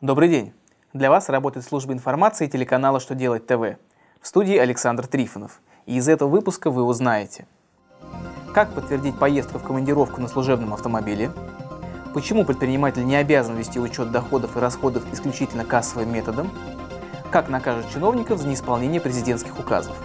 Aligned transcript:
Добрый 0.00 0.28
день! 0.28 0.52
Для 0.92 1.10
вас 1.10 1.28
работает 1.28 1.66
служба 1.66 1.92
информации 1.92 2.46
телеканала 2.46 3.00
«Что 3.00 3.16
делать 3.16 3.48
ТВ». 3.48 3.78
В 4.20 4.28
студии 4.28 4.56
Александр 4.56 5.08
Трифонов. 5.08 5.60
И 5.86 5.96
из 5.96 6.06
этого 6.06 6.28
выпуска 6.28 6.70
вы 6.70 6.84
узнаете 6.84 7.48
Как 8.54 8.72
подтвердить 8.74 9.18
поездку 9.18 9.58
в 9.58 9.64
командировку 9.64 10.20
на 10.20 10.28
служебном 10.28 10.72
автомобиле 10.72 11.32
Почему 12.14 12.44
предприниматель 12.44 13.04
не 13.04 13.16
обязан 13.16 13.56
вести 13.56 13.80
учет 13.80 14.12
доходов 14.12 14.56
и 14.56 14.60
расходов 14.60 15.02
исключительно 15.12 15.64
кассовым 15.64 16.12
методом 16.12 16.48
Как 17.32 17.48
накажут 17.48 17.90
чиновников 17.90 18.38
за 18.38 18.46
неисполнение 18.46 19.00
президентских 19.00 19.58
указов 19.58 19.96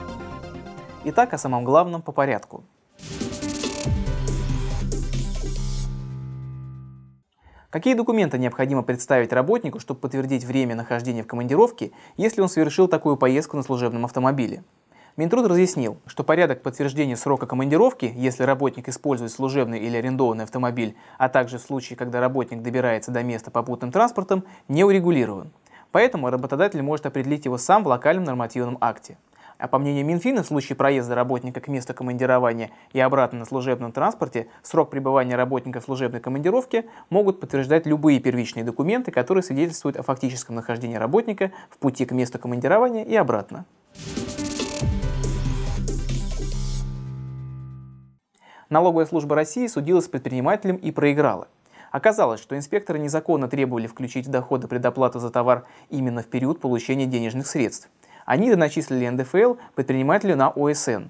Итак, 1.03 1.35
о 1.35 1.37
самом 1.37 1.63
главном 1.63 2.01
по 2.01 2.11
порядку– 2.11 2.63
Какие 7.73 7.95
документы 7.95 8.37
необходимо 8.37 8.83
представить 8.83 9.33
работнику, 9.33 9.79
чтобы 9.79 9.99
подтвердить 9.99 10.43
время 10.43 10.75
нахождения 10.75 11.23
в 11.23 11.27
командировке, 11.27 11.91
если 12.17 12.39
он 12.39 12.47
совершил 12.47 12.87
такую 12.87 13.17
поездку 13.17 13.57
на 13.57 13.63
служебном 13.63 14.05
автомобиле? 14.05 14.63
Минтруд 15.17 15.47
разъяснил, 15.47 15.97
что 16.05 16.23
порядок 16.23 16.61
подтверждения 16.61 17.17
срока 17.17 17.47
командировки, 17.47 18.13
если 18.15 18.43
работник 18.43 18.89
использует 18.89 19.31
служебный 19.31 19.79
или 19.79 19.97
арендованный 19.97 20.43
автомобиль, 20.43 20.95
а 21.17 21.29
также 21.29 21.57
в 21.57 21.63
случае, 21.63 21.97
когда 21.97 22.19
работник 22.19 22.61
добирается 22.61 23.09
до 23.09 23.23
места 23.23 23.49
попутным 23.49 23.91
транспортом, 23.91 24.43
не 24.67 24.83
урегулирован. 24.83 25.51
Поэтому 25.91 26.29
работодатель 26.29 26.83
может 26.83 27.07
определить 27.07 27.45
его 27.45 27.57
сам 27.57 27.83
в 27.83 27.87
локальном 27.87 28.25
нормативном 28.25 28.77
акте. 28.81 29.17
А 29.57 29.67
по 29.67 29.77
мнению 29.77 30.05
Минфина, 30.05 30.43
в 30.43 30.47
случае 30.47 30.75
проезда 30.75 31.15
работника 31.15 31.61
к 31.61 31.67
месту 31.67 31.93
командирования 31.93 32.71
и 32.91 32.99
обратно 32.99 33.39
на 33.39 33.45
служебном 33.45 33.91
транспорте, 33.91 34.47
срок 34.61 34.89
пребывания 34.89 35.35
работника 35.35 35.79
в 35.79 35.83
служебной 35.83 36.19
командировке 36.19 36.85
могут 37.09 37.39
подтверждать 37.39 37.85
любые 37.85 38.19
первичные 38.19 38.63
документы, 38.63 39.11
которые 39.11 39.43
свидетельствуют 39.43 39.97
о 39.97 40.03
фактическом 40.03 40.55
нахождении 40.55 40.95
работника 40.95 41.51
в 41.69 41.77
пути 41.77 42.05
к 42.05 42.11
месту 42.11 42.39
командирования 42.39 43.03
и 43.03 43.15
обратно. 43.15 43.65
Налоговая 48.69 49.05
служба 49.05 49.35
России 49.35 49.67
судилась 49.67 50.05
с 50.05 50.07
предпринимателем 50.07 50.77
и 50.77 50.91
проиграла. 50.91 51.47
Оказалось, 51.91 52.41
что 52.41 52.57
инспекторы 52.57 52.97
незаконно 52.97 53.47
требовали 53.47 53.85
включить 53.85 54.25
в 54.25 54.31
доходы 54.31 54.67
предоплату 54.67 55.19
за 55.19 55.29
товар 55.29 55.65
именно 55.91 56.23
в 56.23 56.25
период 56.25 56.59
получения 56.59 57.05
денежных 57.05 57.45
средств– 57.45 57.89
они 58.25 58.49
доначислили 58.49 59.07
НДФЛ 59.07 59.55
предпринимателю 59.75 60.35
на 60.35 60.49
ОСН. 60.49 61.09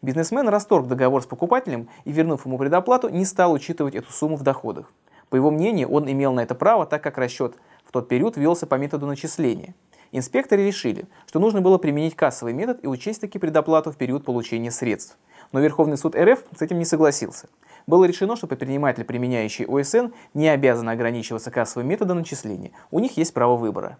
Бизнесмен 0.00 0.48
расторг 0.48 0.86
договор 0.86 1.22
с 1.22 1.26
покупателем 1.26 1.88
и, 2.04 2.12
вернув 2.12 2.46
ему 2.46 2.58
предоплату, 2.58 3.08
не 3.08 3.24
стал 3.24 3.52
учитывать 3.52 3.94
эту 3.94 4.12
сумму 4.12 4.36
в 4.36 4.42
доходах. 4.42 4.92
По 5.28 5.36
его 5.36 5.50
мнению, 5.50 5.88
он 5.88 6.10
имел 6.10 6.32
на 6.32 6.40
это 6.40 6.54
право, 6.54 6.86
так 6.86 7.02
как 7.02 7.18
расчет 7.18 7.56
в 7.84 7.92
тот 7.92 8.08
период 8.08 8.36
велся 8.36 8.66
по 8.66 8.76
методу 8.76 9.06
начисления. 9.06 9.74
Инспекторы 10.12 10.64
решили, 10.64 11.06
что 11.26 11.38
нужно 11.38 11.60
было 11.60 11.78
применить 11.78 12.16
кассовый 12.16 12.54
метод 12.54 12.78
и 12.82 12.86
учесть 12.86 13.20
таки 13.20 13.38
предоплату 13.38 13.90
в 13.90 13.96
период 13.96 14.24
получения 14.24 14.70
средств. 14.70 15.18
Но 15.52 15.60
Верховный 15.60 15.98
суд 15.98 16.14
РФ 16.16 16.44
с 16.56 16.62
этим 16.62 16.78
не 16.78 16.84
согласился. 16.84 17.48
Было 17.86 18.04
решено, 18.04 18.36
что 18.36 18.46
предприниматель, 18.46 19.04
применяющий 19.04 19.66
ОСН, 19.66 20.12
не 20.34 20.48
обязан 20.48 20.88
ограничиваться 20.88 21.50
кассовым 21.50 21.88
методом 21.88 22.18
начисления. 22.18 22.70
У 22.90 23.00
них 23.00 23.16
есть 23.16 23.34
право 23.34 23.56
выбора. 23.56 23.98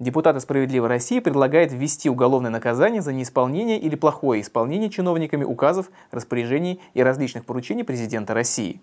Депутаты 0.00 0.40
«Справедливой 0.40 0.88
России» 0.88 1.20
предлагают 1.20 1.70
ввести 1.70 2.10
уголовное 2.10 2.50
наказание 2.50 3.00
за 3.00 3.12
неисполнение 3.12 3.78
или 3.78 3.94
плохое 3.94 4.42
исполнение 4.42 4.90
чиновниками 4.90 5.44
указов, 5.44 5.88
распоряжений 6.10 6.80
и 6.94 7.02
различных 7.02 7.44
поручений 7.44 7.84
президента 7.84 8.34
России. 8.34 8.80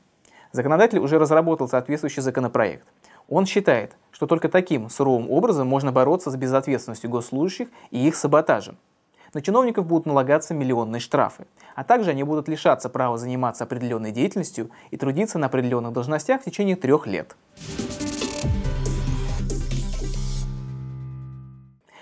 Законодатель 0.54 1.00
уже 1.00 1.20
разработал 1.20 1.68
соответствующий 1.68 2.22
законопроект. 2.22 2.86
Он 3.28 3.46
считает, 3.46 3.98
что 4.12 4.26
только 4.26 4.48
таким 4.48 4.90
суровым 4.90 5.30
образом 5.30 5.68
можно 5.68 5.92
бороться 5.92 6.32
с 6.32 6.38
безответственностью 6.38 7.10
госслужащих 7.10 7.68
и 7.90 8.08
их 8.08 8.16
саботажем. 8.16 8.78
На 9.34 9.42
чиновников 9.42 9.88
будут 9.88 10.06
налагаться 10.06 10.54
миллионные 10.54 11.02
штрафы, 11.02 11.46
а 11.76 11.84
также 11.84 12.12
они 12.12 12.24
будут 12.24 12.48
лишаться 12.48 12.88
права 12.88 13.18
заниматься 13.18 13.66
определенной 13.66 14.14
деятельностью 14.14 14.72
и 14.92 14.98
трудиться 14.98 15.38
на 15.40 15.48
определенных 15.48 15.92
должностях 15.92 16.40
в 16.42 16.46
течение 16.46 16.78
трех 16.78 17.06
лет. 17.06 17.36